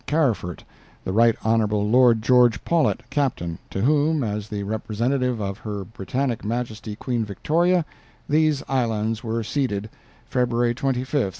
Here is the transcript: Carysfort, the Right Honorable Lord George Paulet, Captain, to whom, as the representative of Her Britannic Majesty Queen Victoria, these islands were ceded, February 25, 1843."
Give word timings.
Carysfort, 0.07 0.63
the 1.03 1.13
Right 1.13 1.35
Honorable 1.43 1.87
Lord 1.87 2.23
George 2.23 2.63
Paulet, 2.65 3.07
Captain, 3.11 3.59
to 3.69 3.81
whom, 3.81 4.23
as 4.23 4.49
the 4.49 4.63
representative 4.63 5.39
of 5.39 5.59
Her 5.59 5.85
Britannic 5.85 6.43
Majesty 6.43 6.95
Queen 6.95 7.23
Victoria, 7.23 7.85
these 8.27 8.63
islands 8.67 9.23
were 9.23 9.43
ceded, 9.43 9.91
February 10.25 10.73
25, 10.73 10.83
1843." 11.03 11.29